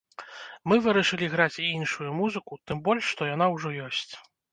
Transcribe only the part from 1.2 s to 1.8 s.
граць і